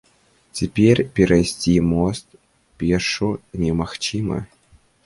Цяпер 0.59 1.01
перайсці 1.19 1.75
мост 1.91 2.27
пешшу 2.81 3.31
немагчыма. 3.67 4.47